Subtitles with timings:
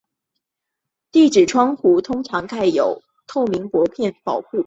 [1.11, 4.57] 地址窗口通常盖有透明薄片保护。